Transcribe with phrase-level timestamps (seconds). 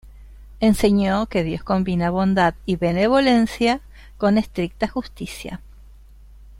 [0.61, 3.81] Enseñó que Dios combina Bondad y Benevolencia
[4.17, 5.61] con estricta Justicia.